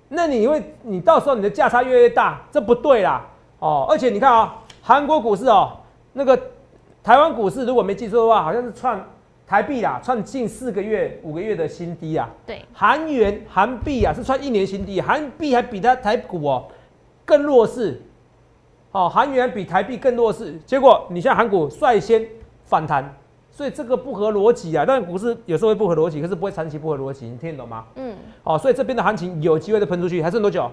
[0.08, 3.22] 那你会，你到时候你的价差越来越大，这不对啦。
[3.62, 5.70] 哦，而且你看啊，韩国股市哦，
[6.14, 6.36] 那个
[7.00, 9.00] 台湾股市如果没记错的话，好像是创
[9.46, 12.28] 台币啊，创近四个月、五个月的新低啊。
[12.44, 16.64] 对，韩元、韩币啊是创一年新低，韩币还比它台股哦
[17.24, 18.02] 更弱势。
[18.90, 22.26] 哦，韩元比台币更弱势，结果你像韩股率先
[22.64, 23.14] 反弹，
[23.52, 24.84] 所以这个不合逻辑啊。
[24.84, 27.84] 但股市有时候会不合逻辑，可是不会长期不合逻辑，你听得懂吗？
[27.94, 28.16] 嗯。
[28.42, 30.68] 哦，所以这边的行情有机会再喷出去，还剩多久？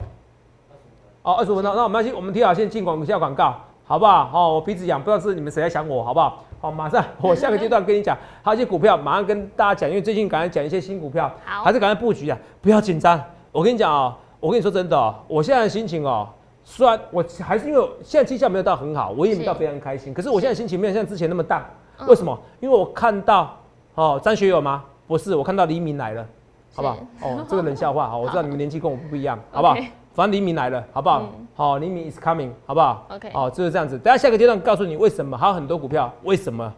[1.22, 3.56] 哦，二十五分钟，那我们先我们提好先进广下广告，
[3.86, 4.30] 好不好？
[4.34, 6.44] 哦，我鼻子痒，不知道是你们谁在想我，好不好？
[6.62, 13.22] 好，马上我下个阶段跟你讲，还有一些股票，马上跟大家讲，因为最近赶快讲一些新股票，好，还是赶快布局啊，不要紧张。
[13.52, 16.28] 我跟你讲啊，我跟你说真的哦，我现在的心情哦，
[16.64, 21.66] 虽然我还是因为现在绩效没有到很好，我也没到非常开心，可是我现在心情没有像之前那么淡。
[22.08, 22.38] 为什么？
[22.62, 23.58] 因为我看到
[23.96, 24.84] 哦，张学友吗？
[25.08, 26.26] 不是，我看到黎明来了，
[26.76, 26.98] 好不好？
[27.22, 29.76] 哦，这个冷笑话，好，我知道你们年纪跟我不一样， 好不好？
[30.20, 31.30] 反正黎明来了，好不好？
[31.56, 33.98] 好，黎明 is coming，好不好？OK，好，就是这样子。
[33.98, 36.74] 等下下个阶段告诉你为什么，还有很多股票为什么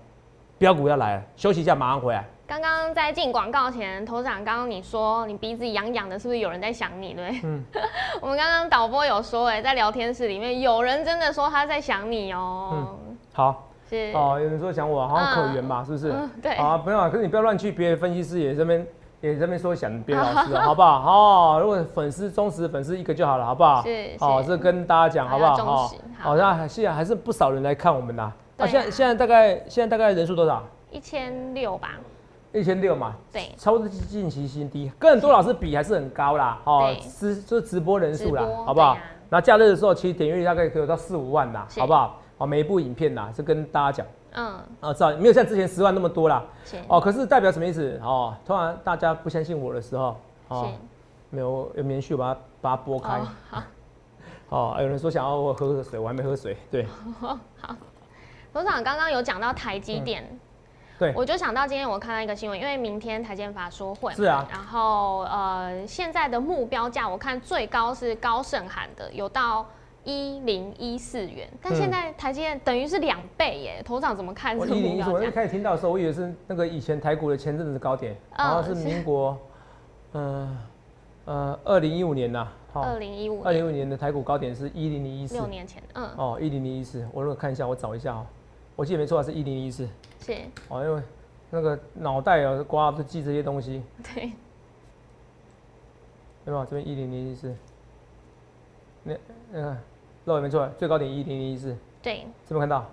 [0.60, 2.23] 标股要来了，休息一下，马上回来。
[2.45, 7.15] 刚刚在进广告前，头长刚刚你说你鼻子痒痒的，是不是有人在想你？
[7.15, 7.63] 对，嗯，
[8.21, 12.69] 我们刚刚导播有说，哎，在聊天室里面有人真的说他在想你哦。
[12.73, 16.13] 嗯，好，是哦，有人说想我，好像可缘嘛，是不是？
[16.43, 18.86] 对，好，不用，可是你不要乱去别的分析师也这边
[19.21, 21.55] 也这边说想别的老师， 好不好？
[21.55, 23.81] 哦，如果粉丝忠实粉丝一个就好了，好不好？
[23.84, 25.55] 是，好，这跟大家讲好不好？
[25.55, 28.31] 好，好像现在还是不少人来看我们呐。
[28.57, 30.63] 啊，现在现在大概现在大概人数多少？
[30.91, 31.91] 一千六吧。
[32.53, 36.60] 一千六嘛，对，超近期新低，跟很多老师比还是很高啦。
[36.65, 38.97] 哦，直就是直播人数啦，好不好？
[39.29, 42.19] 那假日的时候，其实点阅率大概可以有到四五万啦，好不好？
[42.39, 46.44] 哦，每一部影片呐，是跟大家讲，嗯，啊，知道没有像之前十万那么多啦。
[46.88, 48.00] 哦，可是代表什么意思？
[48.04, 50.17] 哦，突然大家不相信我的时候，
[50.48, 50.72] 哦，
[51.30, 53.20] 没有有棉絮把它把它拨开。
[53.50, 53.63] 好，
[54.50, 56.58] 哦，有人说想要我喝喝水，我还没喝水。
[56.70, 56.86] 对，
[57.20, 57.38] 好，
[58.54, 60.24] 董事长刚刚有讲到台积电。
[61.00, 69.65] 对，我就想到今天我看到一个新闻，因为明天台建法说会，是啊，然后呃，现在的目标价我看最高是高盛喊的，有到
[70.03, 74.57] 一零一四元，但现在台积电等于是两倍耶，头长怎么看？
[74.59, 79.37] 一零一四，我一开始听到的时候，我以为是那个以前台股的前阵子高点，然后是民国，
[80.13, 80.57] 嗯
[81.25, 88.25] 呃，二零一五年呐，二零一五，二零一五年的台股高点是一零零一四，六年前，嗯，哦，一零零一四，我如果看一下，我找一下啊，
[88.75, 89.87] 我记得没错是一零一四。
[90.19, 90.35] 是
[90.67, 91.01] 哦，因为
[91.51, 93.83] 那个脑袋啊瓜都记这些东西。
[94.13, 94.31] 对，
[96.45, 96.65] 对吧？
[96.67, 97.55] 这边一零零一四，
[99.03, 99.13] 那
[99.51, 99.77] 那个
[100.25, 101.75] 漏也没错，最高点一零零一四。
[102.01, 102.89] 对，这边看到。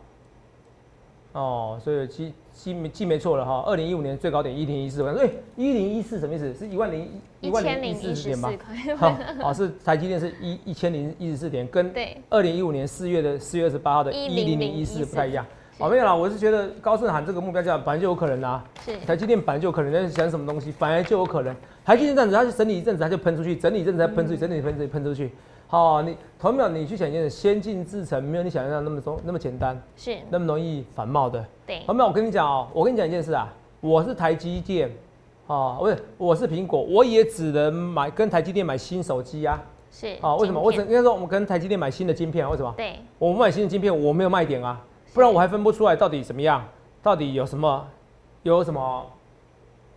[1.32, 6.52] 哦，所以记记没记没错了哈，二零一五年最高点一零一四，哎，一零一四什么意思？
[6.54, 7.06] 是一万零
[7.40, 8.50] 一万零一四十点吧？
[8.96, 11.92] 好，哦，是台积电是一一千零一十四点，跟
[12.30, 15.46] 二零一五年四月的四月二十八号的一零零一四不太一样。
[15.76, 18.64] 哦，没有啦，我是觉得高盛喊这个目标价本来就有可能啦。
[18.84, 18.96] 是。
[19.06, 21.54] 台积电本来就有可能在想什么东西，本来就有可能。
[21.84, 25.30] 台积电这样子，它就整理一阵子，它就喷出去，整理一阵子再喷出去，整理喷出去，喷出去。
[25.70, 31.44] 好，你同秒你去想一件事先进制程，没有你想象那么中那么简单，是那么容易繁茂的。
[31.66, 31.83] 对。
[31.85, 33.52] 同秒，我跟你讲哦，我跟你讲一件事啊，
[33.83, 34.90] 我是台积电，
[35.46, 39.62] 哦，不是，我是苹果，我也只能买跟台积电买新手机啊。
[39.90, 40.16] 是。
[40.22, 40.59] 哦，为什么？
[40.59, 42.72] 我只应该说我们跟台积电买新的晶片，为什么？
[42.74, 42.96] 对。
[43.18, 44.83] 我们买新的晶片，我没有卖点啊。
[45.12, 46.66] 不然我还分不出来到底怎么样，
[47.02, 47.87] 到底有什么，
[48.42, 49.07] 有什么，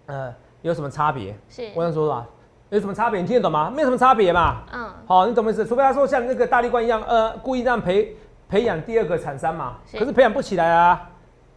[0.07, 1.33] 呃，有什么差别？
[1.47, 2.27] 是，我想说吧，
[2.71, 3.19] 有什么差别？
[3.19, 3.69] 你听得懂吗？
[3.69, 4.63] 没有什么差别嘛。
[4.71, 4.89] 嗯。
[5.05, 5.65] 好，你懂意思？
[5.65, 8.15] 除非他说像那个大力冠一样，呃，故意这样培
[8.47, 9.75] 培养第二个厂商嘛。
[9.91, 11.09] 可是培养不起来啊，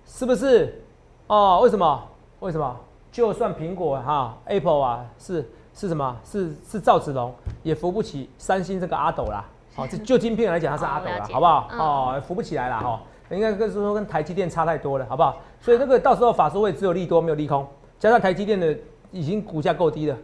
[0.05, 0.83] 是不是？
[1.29, 2.03] 哦，为什么？
[2.41, 2.77] 为什么？
[3.13, 6.17] 就算苹果哈，Apple 啊，是是什么？
[6.25, 9.45] 是是赵子龙也扶不起三星这个阿斗啦。
[9.77, 11.69] 好，这就晶片来讲，它是阿斗了，好不好？
[11.79, 13.01] 哦，扶不起来了哈，
[13.31, 15.37] 应该跟说跟台积电差太多了，好不好？
[15.61, 17.65] 所以那个到时候法说会只有利多没有利空，
[18.01, 18.77] 加上台积电的
[19.13, 20.17] 已经股价够低了，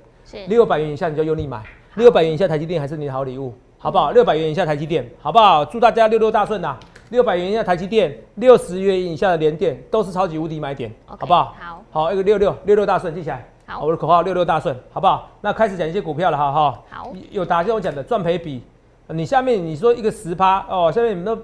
[0.48, 1.62] 六百元以下你就用力买，
[1.94, 4.10] 六百元以下台积电还是你的好礼物，好不好？
[4.12, 5.64] 六百元以下台积电，好不好？
[5.64, 6.76] 祝大家六六大顺呐！
[7.10, 11.56] 六百元以下台积电，六十元以下的联电都是超级无敌买点，好不好？
[11.58, 15.28] 好，好一个六六六六大顺记起来，好，我的口号六六大顺，好不好？
[15.40, 16.82] 那开始讲一些股票了，哈哈。
[16.90, 18.62] 好，有答就我讲的赚赔比。
[19.08, 21.36] 你下面你说一个十趴哦，下面你们都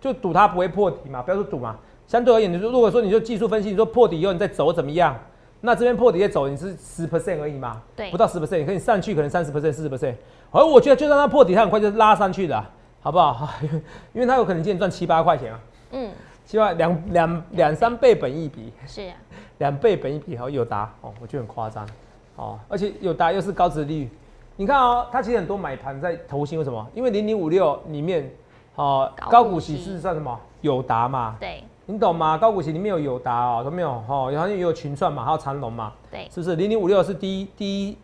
[0.00, 1.20] 就赌它不会破底嘛？
[1.20, 1.76] 不要说赌嘛，
[2.06, 5.14] 相对而言，你说如果说你就技术分析，你说破底以后你再走怎么样？
[5.60, 7.82] 那这边破底也走，你是十 percent 而已嘛？
[7.96, 10.14] 对，不到十 percent，可以上去可能三十 percent、四十 percent。
[10.50, 12.64] 而我觉得就算它破底，它很快就拉上去的，
[13.00, 13.48] 好不好？
[14.12, 15.60] 因为它有可能今天赚七八块钱啊。
[15.92, 16.10] 嗯，
[16.44, 19.10] 七八两两两三倍本一比是
[19.58, 21.88] 两倍本一比，好有达哦，我觉得很夸张
[22.36, 24.08] 哦，而且有达又是高值率。
[24.56, 26.86] 你看哦，它其实很多买盘在投新，为什么？
[26.94, 28.30] 因为零零五六里面，
[28.76, 30.38] 哦，高股息是算什么？
[30.60, 31.36] 有达嘛。
[31.40, 31.62] 对。
[31.88, 32.36] 你懂吗？
[32.36, 35.92] 高股息里面有友达哦，都没有哦，然后也有群创嘛，还有长隆嘛。
[36.10, 36.28] 对。
[36.34, 36.56] 是不是？
[36.56, 37.98] 零零五六是第一第一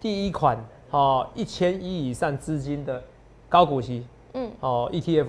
[0.00, 0.56] 第一款
[0.90, 3.02] 哦，一千亿以上资金的
[3.48, 5.26] 高股息，嗯，哦 ETF。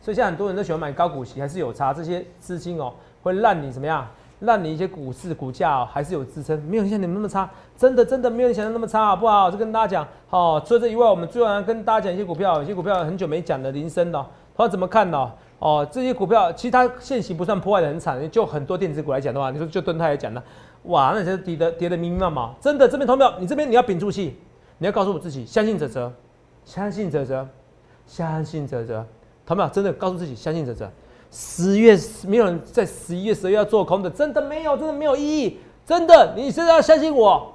[0.00, 1.92] 所以现在很多人都喜欢买高股息，还是有差。
[1.92, 2.92] 这些资金哦，
[3.22, 4.06] 会让你怎么样？
[4.40, 7.48] 让你一些股市股价哦还是有支撑，没有像你们那么差。
[7.76, 9.50] 真的真的没有你想的那么差，好不好？
[9.50, 10.60] 就跟大家讲，好。
[10.60, 15.18] 除了这以外，我们最后跟大家讲一些股票，有些股票很久没讲的，铃声的，他怎么看呢？
[15.18, 15.32] 哦，
[15.64, 20.42] 哦这些股票其实它现行不算破坏的很惨，就很多电子股来讲的话，你说就蹲泰来讲呢，
[20.82, 24.36] 哇，那些跌的跌的密密麻麻，真的这边投票，你这边你要屏住气，
[24.76, 26.12] 你要告诉我自己，相信哲哲，
[26.66, 27.48] 相信哲哲，
[28.06, 29.06] 相信哲哲，
[29.46, 30.86] 投票真的告诉自己，相信者则，
[31.30, 31.98] 十月
[32.28, 37.53] 没有人在十一月十二月要做空的，真的没有，真的没有意义，真的，你现在要相信我。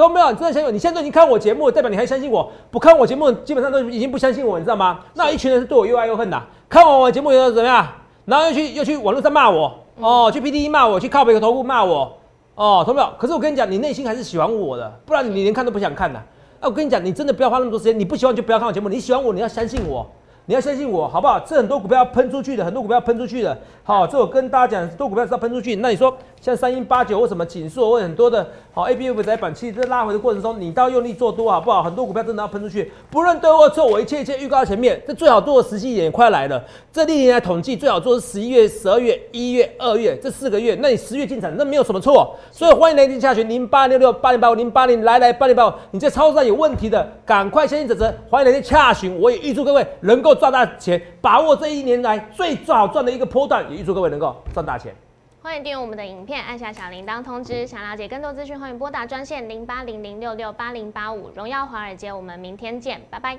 [0.00, 0.70] 都没有，你真的相信我？
[0.70, 2.50] 你现在都已经看我节目，代表你还相信我？
[2.70, 5.00] 不看我节目，基本上都已经不相信我，你知道吗？
[5.12, 6.42] 那一群人是对我又爱又恨的。
[6.70, 7.86] 看完我节目以后怎么样？
[8.24, 12.16] 然后又去又去网络上骂我，哦，去 P T E 骂我，去靠别个头部骂我，
[12.54, 13.08] 哦，懂没有？
[13.18, 16.18] 可是我跟你讲，你内心还是喜欢我的，不然你连看都不想看的。
[16.60, 20.06] 哎，我跟你讲，你真的不要花那么多时间，你不喜欢就不要看我节目，你喜欢我，你要相信我。
[20.46, 21.38] 你要相信我，好不好？
[21.40, 23.56] 这很多股票要喷出去的，很多股票要喷出去的。
[23.90, 25.74] 好，这我跟大家讲，很多股票是要喷出去。
[25.74, 31.82] 那你说像三一八九或什么锦硕或很多的，好 A B F 窄板，其实拉回的过程中，你都要用力做多，好不好？
[31.82, 35.02] 很多股票真的要喷出去，不论对或错，我一切一切预告在前面。
[35.08, 36.62] 这最好做的时机也快来了。
[36.92, 40.78] 这历年来统计最好做是十一月、十二月、一月、二月这四个月。
[40.80, 42.36] 那你十月进场，那没有什么错。
[42.52, 45.72] 所以欢迎来电下询零八六六八零八五零八零来来八零八五。
[45.90, 48.14] 你在操作上有问题的，赶快相信泽泽。
[48.30, 51.02] 欢迎来电洽询，我也预祝各位能够赚大钱。
[51.20, 54.94] 把握这一年来最早赚的一个波段，也预祝各位能够赚大钱。
[55.42, 57.66] 欢迎订阅我们的影片，按下小铃铛通知。
[57.66, 61.30] 想了解更多资讯，欢迎拨打专线零八零零六六八零八五。
[61.34, 63.38] 荣耀华尔街，我们明天见，拜拜。